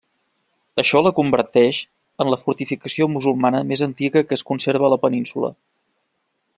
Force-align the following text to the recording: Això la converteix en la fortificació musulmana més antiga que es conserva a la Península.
Això 0.83 1.01
la 1.07 1.11
converteix 1.19 1.81
en 2.25 2.31
la 2.35 2.39
fortificació 2.45 3.09
musulmana 3.17 3.63
més 3.73 3.87
antiga 3.89 4.27
que 4.31 4.39
es 4.41 4.47
conserva 4.53 4.89
a 4.89 4.95
la 4.97 5.01
Península. 5.09 5.53